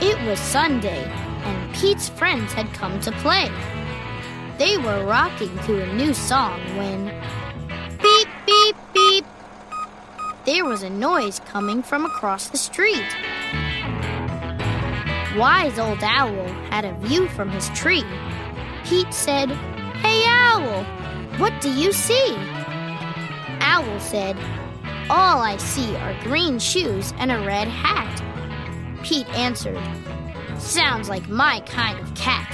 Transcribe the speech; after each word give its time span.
It 0.00 0.26
was 0.26 0.38
Sunday, 0.38 1.04
and 1.04 1.74
Pete's 1.74 2.08
friends 2.08 2.52
had 2.52 2.72
come 2.74 3.00
to 3.00 3.12
play. 3.12 3.50
They 4.58 4.76
were 4.76 5.04
rocking 5.04 5.56
to 5.60 5.82
a 5.82 5.92
new 5.94 6.12
song 6.12 6.60
when 6.76 7.06
beep, 8.00 8.28
beep, 8.46 8.76
beep. 8.92 9.24
There 10.44 10.64
was 10.64 10.82
a 10.82 10.90
noise 10.90 11.40
coming 11.46 11.82
from 11.82 12.04
across 12.04 12.48
the 12.48 12.58
street. 12.58 13.16
Wise 15.36 15.78
Old 15.78 16.02
Owl 16.02 16.46
had 16.70 16.84
a 16.84 16.94
view 17.06 17.28
from 17.28 17.48
his 17.48 17.68
tree. 17.70 18.04
Pete 18.84 19.14
said, 19.14 19.50
Hey, 20.02 20.24
Owl, 20.26 20.84
what 21.38 21.52
do 21.60 21.70
you 21.70 21.92
see? 21.92 22.34
Owl 23.60 24.00
said, 24.00 24.36
All 25.14 25.42
I 25.42 25.58
see 25.58 25.94
are 25.96 26.18
green 26.22 26.58
shoes 26.58 27.12
and 27.18 27.30
a 27.30 27.44
red 27.44 27.68
hat. 27.68 28.22
Pete 29.02 29.28
answered, 29.34 29.78
Sounds 30.58 31.10
like 31.10 31.28
my 31.28 31.60
kind 31.66 31.98
of 31.98 32.14
cat. 32.14 32.50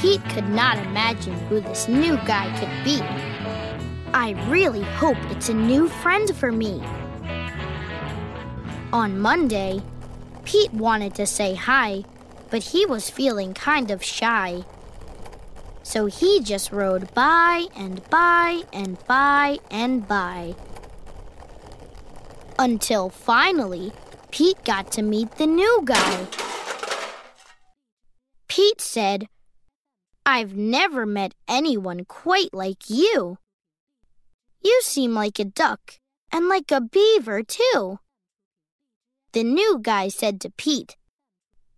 Pete 0.00 0.20
could 0.30 0.48
not 0.48 0.78
imagine 0.78 1.34
who 1.46 1.60
this 1.60 1.86
new 1.86 2.16
guy 2.26 2.50
could 2.58 2.84
be. 2.84 3.00
I 4.12 4.30
really 4.48 4.82
hope 4.82 5.16
it's 5.30 5.48
a 5.48 5.54
new 5.54 5.88
friend 5.88 6.34
for 6.34 6.50
me. 6.50 6.82
On 8.92 9.20
Monday, 9.20 9.80
Pete 10.44 10.74
wanted 10.74 11.14
to 11.14 11.24
say 11.24 11.54
hi, 11.54 12.02
but 12.50 12.64
he 12.64 12.84
was 12.84 13.08
feeling 13.08 13.54
kind 13.54 13.92
of 13.92 14.02
shy. 14.02 14.64
So 15.82 16.06
he 16.06 16.40
just 16.40 16.72
rode 16.72 17.12
by 17.14 17.66
and 17.76 18.08
by 18.08 18.62
and 18.72 18.98
by 19.06 19.58
and 19.70 20.06
by. 20.06 20.54
Until 22.58 23.08
finally, 23.08 23.92
Pete 24.30 24.64
got 24.64 24.92
to 24.92 25.02
meet 25.02 25.32
the 25.32 25.46
new 25.46 25.82
guy. 25.84 26.26
Pete 28.48 28.80
said, 28.80 29.28
I've 30.24 30.54
never 30.54 31.04
met 31.04 31.34
anyone 31.48 32.04
quite 32.04 32.54
like 32.54 32.88
you. 32.88 33.38
You 34.62 34.80
seem 34.82 35.14
like 35.14 35.38
a 35.38 35.44
duck 35.44 35.98
and 36.30 36.48
like 36.48 36.70
a 36.70 36.80
beaver, 36.80 37.42
too. 37.42 37.98
The 39.32 39.42
new 39.42 39.80
guy 39.82 40.08
said 40.08 40.40
to 40.42 40.50
Pete, 40.50 40.96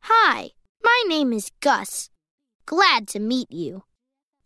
Hi, 0.00 0.50
my 0.82 1.04
name 1.08 1.32
is 1.32 1.50
Gus. 1.60 2.10
Glad 2.66 3.08
to 3.08 3.18
meet 3.18 3.50
you. 3.50 3.84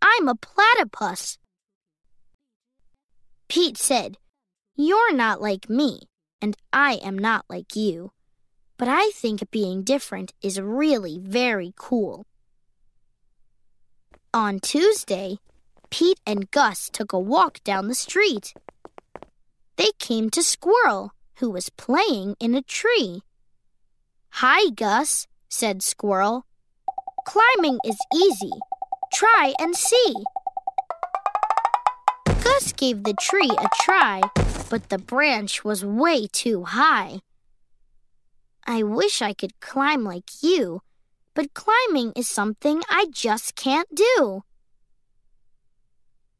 I'm 0.00 0.28
a 0.28 0.34
platypus. 0.34 1.38
Pete 3.48 3.78
said, 3.78 4.18
You're 4.76 5.12
not 5.12 5.40
like 5.40 5.68
me 5.68 6.08
and 6.40 6.56
I 6.72 6.94
am 7.02 7.18
not 7.18 7.44
like 7.48 7.74
you. 7.74 8.12
But 8.76 8.88
I 8.88 9.10
think 9.14 9.50
being 9.50 9.82
different 9.82 10.32
is 10.40 10.60
really 10.60 11.18
very 11.18 11.72
cool. 11.76 12.26
On 14.32 14.60
Tuesday, 14.60 15.38
Pete 15.90 16.20
and 16.26 16.50
Gus 16.50 16.88
took 16.92 17.12
a 17.12 17.18
walk 17.18 17.62
down 17.64 17.88
the 17.88 17.94
street. 17.94 18.54
They 19.76 19.90
came 19.98 20.30
to 20.30 20.42
Squirrel, 20.42 21.12
who 21.38 21.50
was 21.50 21.70
playing 21.70 22.36
in 22.38 22.54
a 22.54 22.62
tree. 22.62 23.22
Hi, 24.34 24.70
Gus, 24.70 25.26
said 25.48 25.82
Squirrel. 25.82 26.46
Climbing 27.26 27.78
is 27.84 27.96
easy. 28.14 28.52
Try 29.12 29.54
and 29.58 29.74
see. 29.76 30.14
Gus 32.44 32.72
gave 32.72 33.04
the 33.04 33.14
tree 33.20 33.50
a 33.50 33.68
try 33.82 34.20
but 34.68 34.90
the 34.90 34.98
branch 34.98 35.64
was 35.64 35.84
way 35.84 36.26
too 36.26 36.64
high. 36.64 37.20
I 38.66 38.82
wish 38.82 39.22
I 39.22 39.32
could 39.32 39.60
climb 39.60 40.04
like 40.04 40.42
you, 40.42 40.82
but 41.34 41.54
climbing 41.54 42.12
is 42.14 42.28
something 42.28 42.82
I 42.90 43.06
just 43.10 43.56
can't 43.56 43.88
do. 43.94 44.44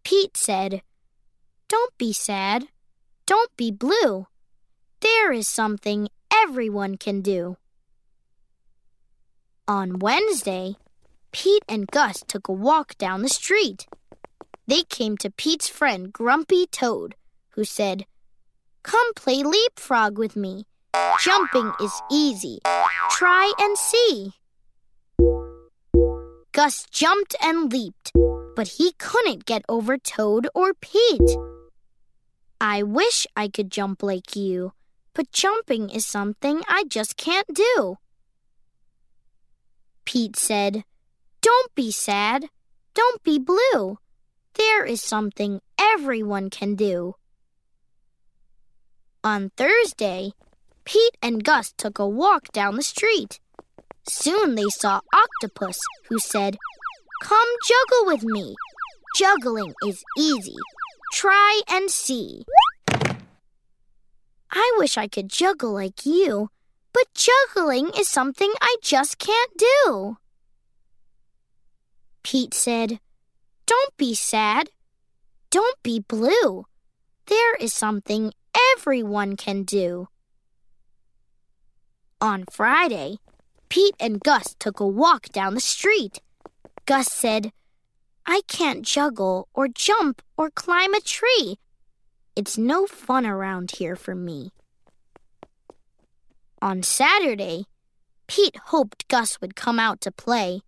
Pete 0.05 0.37
said, 0.37 0.83
Don't 1.69 1.97
be 1.97 2.13
sad. 2.13 2.69
Don't 3.27 3.55
be 3.57 3.71
blue. 3.71 4.27
There 5.01 5.33
is 5.33 5.49
something 5.49 6.09
everyone 6.33 6.97
can 6.97 7.21
do. 7.21 7.57
On 9.67 9.99
Wednesday, 9.99 10.77
Pete 11.39 11.63
and 11.69 11.87
Gus 11.87 12.25
took 12.27 12.49
a 12.49 12.53
walk 12.53 12.99
down 12.99 13.23
the 13.23 13.29
street. 13.29 13.87
They 14.67 14.83
came 14.83 15.17
to 15.19 15.31
Pete's 15.31 15.69
friend 15.69 16.13
Grumpy 16.13 16.67
Toad, 16.67 17.15
who 17.51 17.63
said, 17.63 18.07
Come 18.83 19.15
play 19.15 19.45
leapfrog 19.45 20.19
with 20.19 20.35
me. 20.35 20.65
Jumping 21.21 21.73
is 21.81 21.93
easy. 22.11 22.59
Try 23.13 23.53
and 23.61 23.79
see. 23.79 24.33
Gus 26.51 26.85
jumped 26.91 27.37
and 27.41 27.73
leaped, 27.73 28.11
but 28.57 28.67
he 28.67 28.95
couldn't 28.99 29.47
get 29.47 29.63
over 29.69 29.97
Toad 29.97 30.49
or 30.57 30.75
Pete. 30.75 31.37
I 32.61 32.83
wish 32.83 33.29
I 33.37 33.47
could 33.47 33.71
jump 33.71 34.03
like 34.03 34.35
you, 34.35 34.73
but 35.15 35.31
jumping 35.31 35.89
is 35.89 36.05
something 36.05 36.63
I 36.67 36.83
just 36.89 37.17
can't 37.17 37.55
do. 37.55 37.95
Pete 40.05 40.35
said, 40.35 40.83
Don't 41.41 41.75
be 41.75 41.91
sad. 41.91 42.47
Don't 42.95 43.23
be 43.23 43.39
blue. 43.39 43.99
There 44.55 44.85
is 44.85 45.03
something 45.03 45.61
everyone 45.79 46.51
can 46.51 46.75
do. 46.75 47.15
On 49.23 49.51
Thursday, 49.57 50.33
Pete 50.85 51.17
and 51.23 51.45
Gus 51.45 51.73
took 51.77 51.99
a 51.99 52.09
walk 52.09 52.51
down 52.53 52.77
the 52.77 52.83
street. 52.83 53.41
Soon 54.09 54.55
they 54.55 54.69
saw 54.69 55.01
Octopus, 55.13 55.79
who 56.09 56.19
said, 56.19 56.57
Come 57.23 57.49
juggle 57.67 58.07
with 58.07 58.23
me. 58.25 58.55
Juggling 59.17 59.75
is 59.87 60.03
easy. 60.17 60.57
Try 61.13 61.61
and 61.69 61.91
see. 61.91 62.45
I 64.51 64.77
wish 64.79 64.97
I 64.97 65.09
could 65.09 65.29
juggle 65.29 65.73
like 65.73 66.07
you, 66.07 66.51
but 66.93 67.13
juggling 67.15 67.91
is 67.97 68.09
something 68.09 68.53
I 68.61 68.77
just 68.83 69.19
can't 69.19 69.53
do. 69.59 70.17
Pete 72.23 72.55
said, 72.55 73.01
Don't 73.67 73.97
be 73.97 74.15
sad. 74.15 74.71
Don't 75.51 75.83
be 75.83 76.01
blue. 76.01 76.67
There 77.27 77.55
is 77.57 77.73
something 77.73 78.33
everyone 78.77 79.37
can 79.37 79.63
do. 79.63 80.09
On 82.21 82.45
Friday, 82.51 83.19
Pete 83.69 83.95
and 84.01 84.21
Gus 84.21 84.57
took 84.59 84.81
a 84.81 84.87
walk 84.87 85.29
down 85.29 85.55
the 85.55 85.61
street. 85.61 86.21
Gus 86.87 87.13
said, 87.13 87.53
I 88.27 88.43
can't 88.49 88.85
juggle 88.85 89.49
or 89.55 89.69
jump 89.69 90.21
or 90.37 90.51
climb 90.51 90.95
a 90.95 91.01
tree. 91.01 91.59
It's 92.35 92.59
no 92.59 92.87
fun 92.87 93.25
around 93.25 93.73
here 93.73 93.97
for 93.97 94.15
me. 94.15 94.53
On 96.61 96.83
Saturday, 96.83 97.65
Pete 98.27 98.57
hoped 98.67 99.09
Gus 99.09 99.41
would 99.41 99.57
come 99.57 99.79
out 99.79 100.01
to 100.03 100.11
play. 100.11 100.61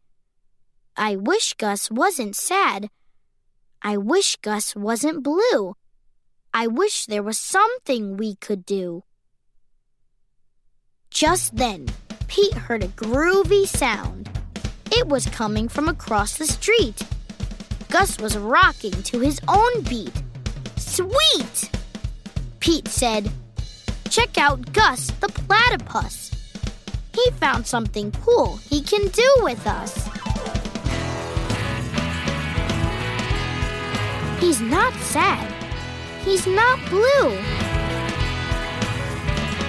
I 1.00 1.16
wish 1.16 1.54
Gus 1.54 1.90
wasn't 1.90 2.36
sad. 2.36 2.90
I 3.80 3.96
wish 3.96 4.36
Gus 4.36 4.76
wasn't 4.76 5.22
blue. 5.22 5.74
I 6.52 6.66
wish 6.66 7.06
there 7.06 7.22
was 7.22 7.38
something 7.38 8.18
we 8.18 8.34
could 8.34 8.66
do. 8.66 9.04
Just 11.10 11.56
then, 11.56 11.86
Pete 12.28 12.52
heard 12.52 12.84
a 12.84 12.88
groovy 12.88 13.66
sound. 13.66 14.28
It 14.92 15.08
was 15.08 15.24
coming 15.24 15.68
from 15.68 15.88
across 15.88 16.36
the 16.36 16.46
street. 16.46 17.00
Gus 17.88 18.20
was 18.20 18.36
rocking 18.36 19.02
to 19.04 19.20
his 19.20 19.40
own 19.48 19.80
beat. 19.88 20.22
Sweet! 20.76 21.70
Pete 22.60 22.88
said, 22.88 23.32
Check 24.10 24.36
out 24.36 24.70
Gus 24.74 25.10
the 25.12 25.28
platypus. 25.28 26.30
He 27.14 27.30
found 27.40 27.66
something 27.66 28.12
cool 28.12 28.56
he 28.68 28.82
can 28.82 29.08
do 29.08 29.36
with 29.38 29.66
us. 29.66 30.19
He's 34.40 34.60
not 34.62 34.94
sad. 34.94 35.46
He's 36.24 36.46
not 36.46 36.78
blue. 36.88 37.36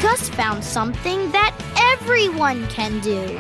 Gus 0.02 0.30
found 0.30 0.64
something 0.64 1.30
that 1.32 1.54
everyone 2.00 2.66
can 2.68 3.00
do. 3.02 3.38